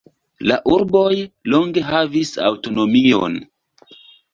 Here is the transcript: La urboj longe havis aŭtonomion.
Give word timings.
La 0.51 0.55
urboj 0.75 1.11
longe 1.57 1.85
havis 1.91 2.35
aŭtonomion. 2.51 3.41